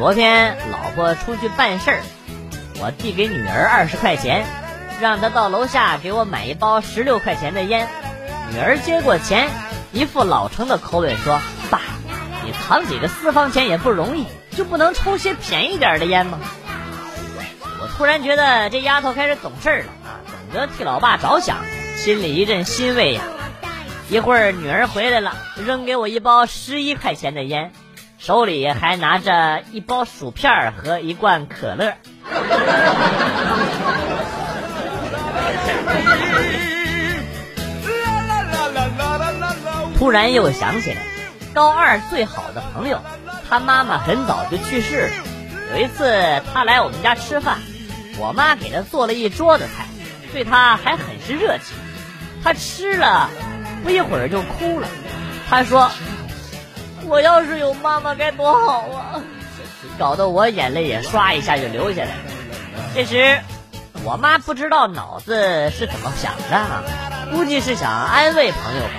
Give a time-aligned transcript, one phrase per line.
[0.00, 2.00] 昨天老婆出去办事儿，
[2.80, 4.46] 我递给女儿二十块钱，
[4.98, 7.86] 让她到楼下给我买一包十六块钱的烟。
[8.50, 9.50] 女儿接过钱，
[9.92, 11.82] 一副老成的口吻说：“爸，
[12.46, 14.24] 你藏几个私房钱也不容易，
[14.56, 16.38] 就不能抽些便宜点的烟吗？”
[17.82, 21.58] 我突然觉得这丫头开始懂事了啊，懂得替老爸着想，
[21.98, 23.20] 心里一阵欣慰呀。
[24.08, 27.70] 一会儿女儿回来了，扔给我一包十一块钱的烟，
[28.20, 31.94] 手里还拿着一包薯片和一罐可乐。
[39.96, 41.00] 突然又想起来，
[41.54, 43.00] 高二最好的朋友，
[43.48, 45.12] 他妈妈很早就去世了。
[45.74, 47.56] 有一次他来我们家吃饭，
[48.18, 49.86] 我妈给他做了一桌子菜，
[50.30, 51.74] 对他还很是热情。
[52.44, 53.30] 他吃了，
[53.82, 54.88] 不一会儿就哭了。
[55.48, 55.90] 他说
[57.10, 59.20] ：“我要是有妈妈该多好啊！”
[59.98, 62.08] 搞得我眼泪也唰一下就流下来。
[62.94, 63.38] 这时，
[64.04, 66.82] 我妈不知道脑子是怎么想的，
[67.30, 68.90] 估计是想安慰朋友吧。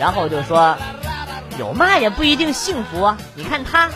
[0.00, 0.76] 然后就说
[1.58, 3.18] ：“有妈也不一定幸福啊！
[3.34, 3.90] 你看他。”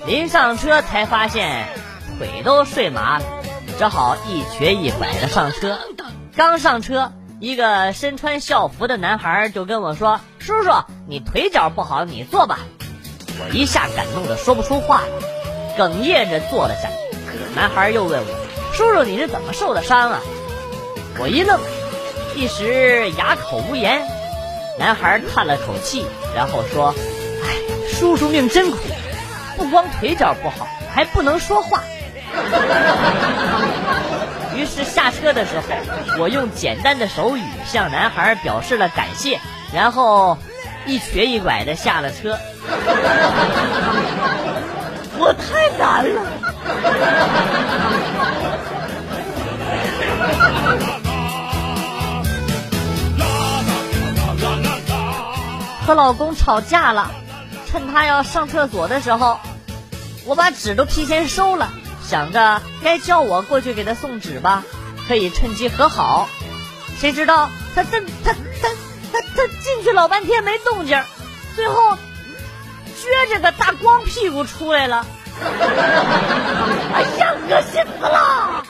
[0.08, 1.68] 临上车才发现
[2.18, 3.26] 腿都睡麻了，
[3.78, 5.78] 只好一瘸一拐的上车。
[6.36, 7.14] 刚上车。
[7.42, 10.72] 一个身穿校服的男孩就跟我说：“叔叔，
[11.06, 12.60] 你腿脚不好，你坐吧。”
[13.38, 16.88] 我一下感动的说不出话来，哽咽着坐了下。
[17.54, 18.28] 男孩又问我
[18.74, 20.22] ：“叔叔，你是怎么受的伤啊？”
[21.20, 21.60] 我一愣，
[22.38, 24.08] 一时哑口无言。
[24.78, 26.06] 男孩叹了口气，
[26.36, 26.94] 然后说
[27.44, 27.48] ：“哎，
[27.92, 28.78] 叔叔命真苦，
[29.58, 31.84] 不光腿脚不好，还不能说话。”
[34.56, 35.64] 于是下车的时候，
[36.20, 39.40] 我用简单的手语向男孩表示了感谢，
[39.74, 40.38] 然后
[40.86, 42.38] 一瘸一拐的下了车。
[45.18, 46.22] 我太难了。
[55.86, 57.12] 和老公吵架了，
[57.70, 59.40] 趁他要上厕所的时候，
[60.26, 61.72] 我把纸都提前收了。
[62.04, 64.64] 想着该叫我过去给他送纸吧，
[65.08, 66.28] 可以趁机和好。
[67.00, 68.70] 谁知道他他他他
[69.14, 71.00] 他他进去老半天没动静，
[71.56, 71.98] 最后
[72.96, 75.06] 撅着个大光屁股出来了。
[76.94, 78.64] 哎呀，恶心死了！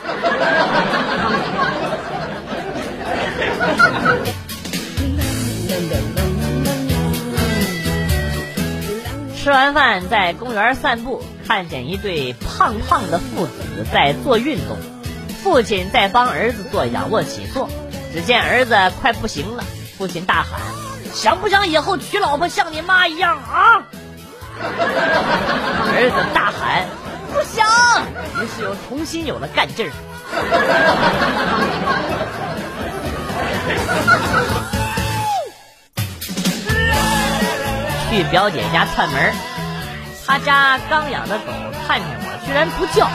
[9.45, 11.23] 吃完饭在公园散步。
[11.47, 14.75] 看见一对胖胖的父子在做运动，
[15.43, 17.69] 父亲在帮儿子做仰卧起坐。
[18.11, 19.63] 只见儿子快不行了，
[19.99, 20.59] 父亲大喊
[21.13, 23.85] ：“想不想以后娶老婆像你妈一样啊？”
[25.93, 26.87] 儿子大喊
[27.31, 27.67] ：“不想。”
[28.41, 29.91] 于是又重新有了干劲儿。
[38.15, 39.33] 去表姐家串门
[40.25, 41.51] 她家刚养的狗
[41.85, 43.09] 看见我居然不叫，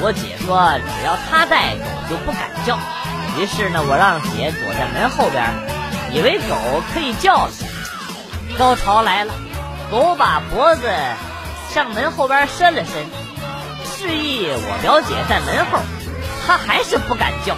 [0.00, 2.76] 我姐说只要她在，狗就不敢叫。
[3.38, 5.44] 于是呢，我让姐躲在门后边，
[6.10, 6.56] 以为狗
[6.92, 7.52] 可以叫了。
[8.58, 9.32] 高潮来了，
[9.92, 10.90] 狗把脖子
[11.72, 12.94] 向门后边伸了伸，
[13.86, 15.78] 示意我表姐在门后，
[16.44, 17.54] 它还是不敢叫。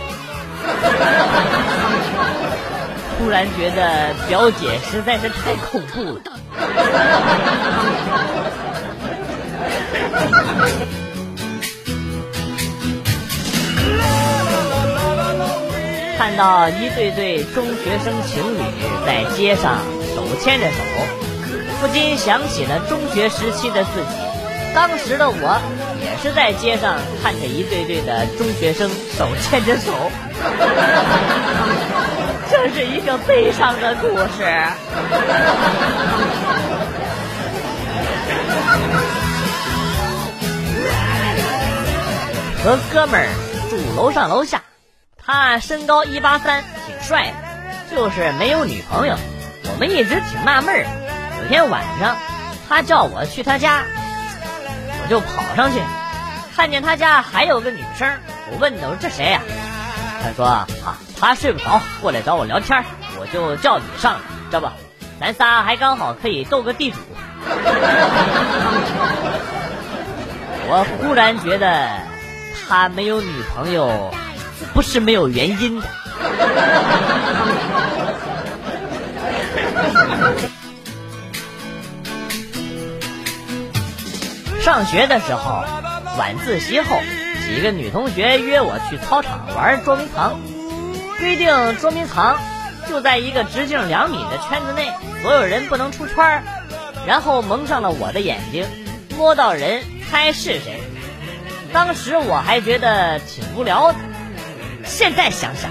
[3.18, 6.20] 突然觉得表姐实在是太恐怖了。
[16.16, 18.58] 看到一对对中学生情侣
[19.06, 19.78] 在街上
[20.14, 20.76] 手牵着手，
[21.80, 24.16] 不禁想起了中学时期的自己。
[24.74, 25.60] 当时的我
[26.02, 29.92] 也是在街上看着一对对的中学生手牵着手，
[32.64, 34.42] 这是一个悲伤的故事。
[42.64, 43.28] 和哥们儿
[43.68, 44.62] 住楼上楼下，
[45.22, 49.14] 他身高一八三，挺帅的，就是没有女朋友。
[49.70, 50.86] 我们一直挺纳闷儿。
[51.42, 52.16] 有天晚上，
[52.66, 53.82] 他叫我去他家，
[55.02, 55.82] 我就跑上去，
[56.56, 58.08] 看见他家还有个女生。
[58.50, 59.42] 我问他：“我说这谁呀？”
[60.24, 60.66] 他说：“啊，
[61.20, 62.82] 他睡不着，过来找我聊天，
[63.20, 64.72] 我就叫你上来，知道吧？”
[65.20, 66.96] 咱仨还刚好可以斗个地主。
[70.66, 71.90] 我忽然觉得
[72.66, 74.14] 他没有女朋友，
[74.72, 75.86] 不是没有原因的。
[84.62, 85.64] 上学的时候，
[86.18, 86.98] 晚自习后，
[87.46, 90.40] 几个女同学约我去操场玩捉迷藏。
[91.18, 92.38] 规定捉迷藏
[92.88, 94.92] 就在一个直径两米的圈子内，
[95.22, 96.42] 所有人不能出圈
[97.06, 98.66] 然后蒙上了我的眼睛，
[99.16, 100.82] 摸到人猜是谁。
[101.72, 103.98] 当时我还觉得挺无聊的，
[104.84, 105.70] 现在想想，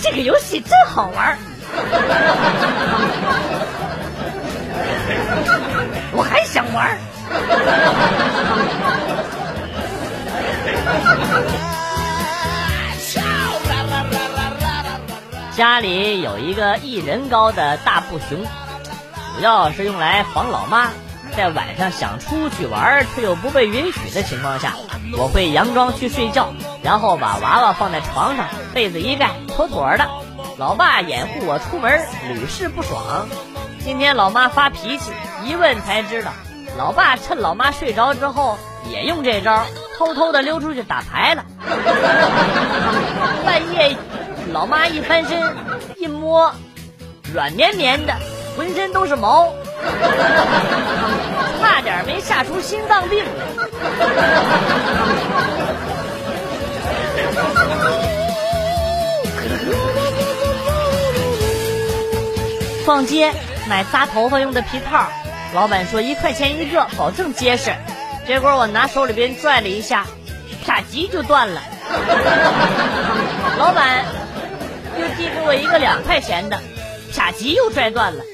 [0.00, 1.38] 这个游戏真好玩
[6.12, 6.96] 我还想玩。
[15.56, 18.44] 家里有一个一人高的大布熊，
[19.36, 20.90] 主要是用来防老妈
[21.36, 24.74] 在晚上想出去玩却又不被允许的情况下，
[25.16, 26.52] 我会佯装去睡觉，
[26.82, 30.08] 然后把娃娃放在床上，被子一盖，妥妥的。
[30.58, 33.26] 老爸掩护我出门，屡试不爽。
[33.84, 35.12] 今天老妈发脾气，
[35.44, 36.32] 一问才知道。
[36.76, 38.58] 老爸趁老妈睡着之后，
[38.88, 39.64] 也用这招，
[39.96, 41.44] 偷偷的溜出去打牌了。
[43.44, 43.96] 半夜，
[44.52, 45.40] 老妈一翻身，
[45.96, 46.52] 一摸，
[47.32, 48.14] 软绵绵的，
[48.56, 49.52] 浑身都是毛，
[51.60, 53.30] 差点没吓出心脏病来。
[62.84, 63.32] 逛街
[63.66, 65.06] 买扎头发用的皮套。
[65.54, 67.72] 老板说一块钱一个，保证结实。
[68.26, 70.06] 结果我拿手里边拽了一下，
[70.66, 71.60] 啪叽就断了。
[73.58, 74.04] 老板
[74.98, 76.58] 又递给我一个两块钱的，
[77.14, 78.24] 啪叽又拽断了。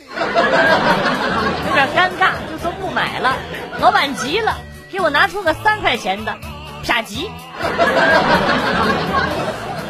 [1.69, 3.37] 有点尴尬，就说不买了。
[3.81, 4.59] 老板急了，
[4.93, 6.37] 给我拿出个三块钱的，
[6.87, 7.29] 啪叽。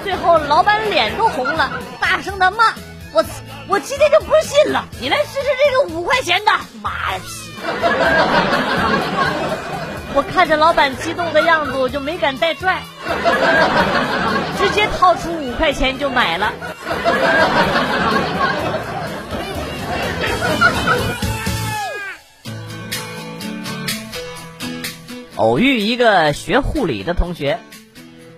[0.02, 1.70] 最后老板脸都红了，
[2.00, 2.72] 大声的骂。
[3.12, 3.24] 我
[3.68, 7.20] 我今天就不信了，你来试试这个五块钱的，妈呀！
[10.12, 12.82] 我看着老板激动的样子，我就没敢再拽，
[14.58, 16.52] 直接掏出五块钱就买了。
[25.36, 27.58] 偶遇一个学护理的同学，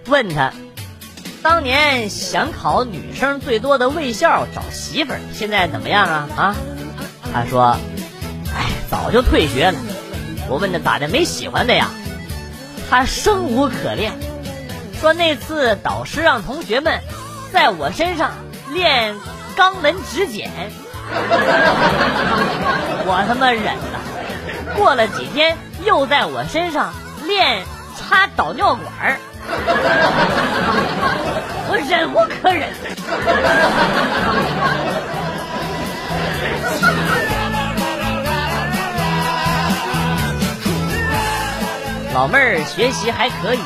[0.06, 0.52] 问他。
[1.42, 6.28] 当年想考女生最多的卫校找媳妇儿，现在怎么样啊？
[6.36, 6.54] 啊？
[7.34, 7.76] 他说
[8.54, 9.78] ：“哎，早就退学了。”
[10.52, 11.88] 我问他咋的，没喜欢的呀？
[12.90, 14.12] 他生无可恋，
[15.00, 17.00] 说那次导师让同学们
[17.50, 18.32] 在我身上
[18.70, 19.14] 练
[19.56, 20.50] 肛门指检，
[23.06, 23.98] 我他妈忍了。
[24.76, 25.56] 过了几天，
[25.86, 26.92] 又在我身上
[27.26, 27.62] 练
[27.96, 29.16] 插导尿管儿。
[31.70, 32.68] 我忍无可忍。
[42.14, 43.60] 老妹儿学习还可以，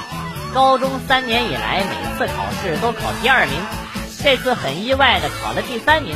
[0.54, 3.60] 高中三年以来每次考试都考第二名，
[4.22, 6.14] 这次很意外的考了第三名。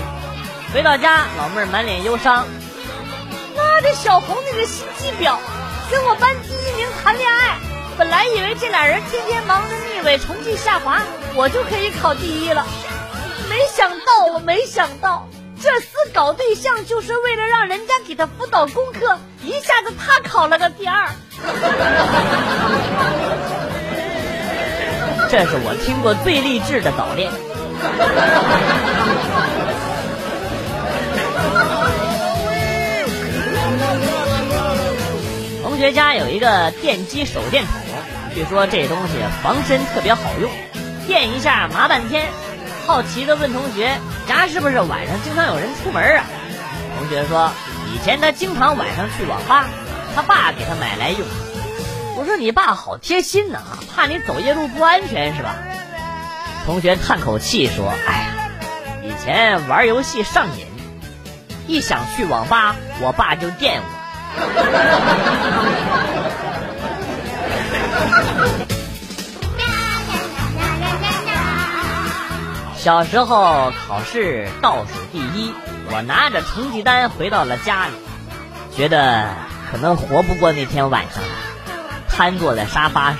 [0.72, 2.46] 回到家，老妹儿满脸忧伤。
[3.56, 5.36] 妈的，小红那个心机婊，
[5.90, 7.56] 跟我班第一名谈恋爱。
[7.98, 11.02] 本来以为这俩人天天忙着逆位，成绩下滑，
[11.34, 12.64] 我就可以考第一了。
[13.48, 15.28] 没想到，我没想到，
[15.62, 21.10] 这厮搞对象就是为了让人家给他辅导功课，一下子他考了个第二。
[25.30, 27.30] 这是我听过最励志的早恋。
[35.62, 37.72] 同学家有一个电击手电筒。
[38.34, 40.50] 据说这东西防身特别好用，
[41.06, 42.28] 电一下麻半天。
[42.86, 43.98] 好奇的问同学
[44.36, 46.24] ：“家是不是晚上经常有人出门啊？”
[46.98, 47.50] 同学说
[47.92, 49.66] ：“以前他经常晚上去网吧，
[50.14, 51.20] 他爸给他买来用。”
[52.16, 53.60] 我说：“你爸好贴心呐，
[53.94, 55.56] 怕你走夜路不安全是吧？”
[56.66, 58.28] 同学叹口气说：“哎呀，
[59.02, 60.66] 以前玩游戏上瘾，
[61.66, 63.86] 一想去网吧，我爸就电我。”
[72.80, 75.52] 小时候考试倒数第一，
[75.92, 77.92] 我拿着成绩单回到了家里，
[78.74, 79.34] 觉得
[79.70, 81.28] 可能活不过那天晚上了。
[82.08, 83.18] 瘫坐在沙发上，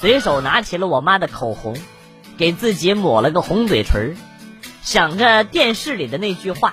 [0.00, 1.76] 随手拿起了我妈的口红，
[2.38, 4.16] 给自己抹了个红嘴唇，
[4.82, 6.72] 想着电视里的那句话：“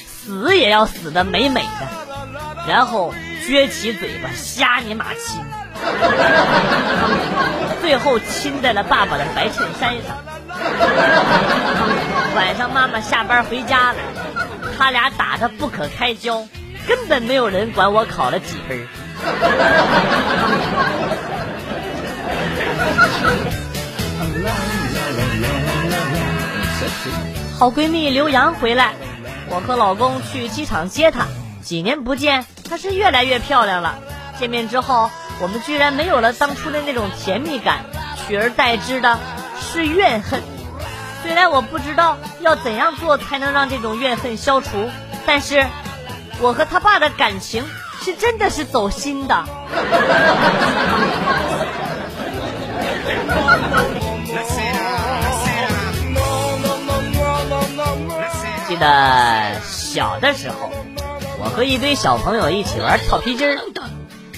[0.00, 3.12] 死也要死的美美的，然后
[3.46, 5.44] 撅起嘴巴瞎你妈亲，
[7.82, 10.31] 最后亲在了爸爸的白衬衫上。
[12.34, 13.98] 晚上妈妈下班回家了，
[14.78, 16.46] 他俩打得不可开交，
[16.86, 18.86] 根本没有人管我考了几分。
[27.58, 28.94] 好闺蜜刘洋回来，
[29.48, 31.26] 我和老公去机场接她。
[31.62, 34.00] 几年不见，她是越来越漂亮了。
[34.40, 37.84] 见面之后，我们居然没有了当初的那种甜蜜感，
[38.26, 39.16] 取而代之的
[39.60, 40.42] 是怨恨。
[41.22, 44.90] 虽然我不知道要怎样做才能让这种怨恨消除，
[45.24, 45.66] 但是
[46.40, 47.64] 我和他爸的感情
[48.02, 49.44] 是真的是走心的。
[58.68, 60.70] 记得小的时候，
[61.38, 63.58] 我和一堆小朋友一起玩跳皮筋儿，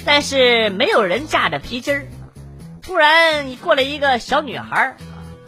[0.04, 2.06] 但是没有人架着皮筋儿。
[2.82, 4.96] 突然过来一个小女孩，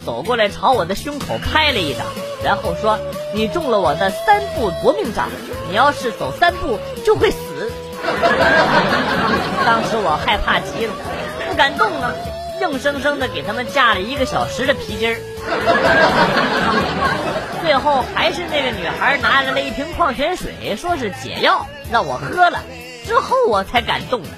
[0.07, 2.05] 走过来朝我的胸口拍了一掌，
[2.41, 2.97] 然后说
[3.35, 5.27] ：“你中了我的三步夺命掌，
[5.69, 7.37] 你要是走三步就会死。
[9.67, 10.93] ”当时我害怕极了，
[11.49, 12.13] 不敢动啊。
[12.61, 15.19] 硬生生的给他们架了一个小时的皮筋儿，
[17.61, 22.63] 最后还是那个女孩拿来了一瓶矿泉水，说是解药，让我喝了，
[23.05, 24.29] 之后我才敢动的。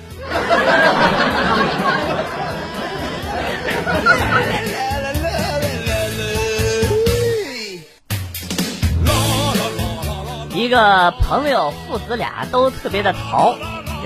[10.70, 13.56] 一个朋友父子俩都特别的淘，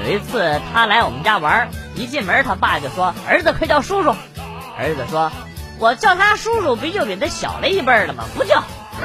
[0.01, 1.67] 有一次他来我们家玩。
[1.93, 4.15] 一进门，他爸就说：“儿子，快叫叔叔。”
[4.79, 5.29] 儿子说
[5.77, 8.23] ：“我叫他叔叔，不就比他小了一辈了吗？
[8.33, 8.63] 不叫。”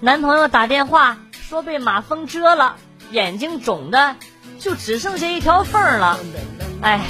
[0.00, 2.76] 男朋友打电话说被马蜂蛰了。
[3.10, 4.16] 眼睛肿的
[4.58, 6.18] 就只剩下一条缝了，
[6.82, 7.00] 哎，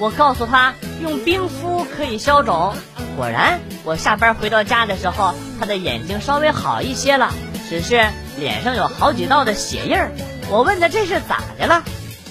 [0.00, 2.74] 我告诉他用冰敷可以消肿。
[3.16, 7.32] 果然，我下班回到家的时候，他的眼睛稍微好一些了，
[7.68, 8.04] 只是
[8.36, 10.10] 脸上有好几道的血印儿。
[10.50, 11.84] 我问他这是咋的了，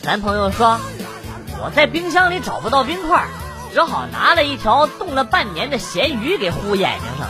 [0.03, 0.82] 男朋友说
[1.63, 3.25] 我在冰箱里找不到冰块，
[3.72, 7.29] 只好拿了一条冻了半年的咸鱼给糊眼睛上。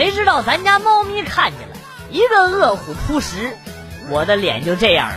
[0.00, 1.74] 谁知道咱家猫咪看见了，
[2.10, 3.50] 一个饿虎扑食。
[4.10, 5.16] 我的脸就这样了。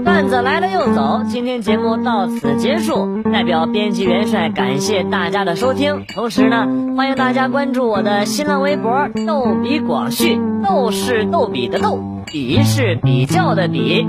[0.02, 3.22] 段子来了又走，今天节目到此结束。
[3.24, 14.08] 代表编辑元帅感谢大家的收听，同时呢，欢迎大家关注我的新浪微博“逗比广旭”，逗是逗比的逗，比是比较的比。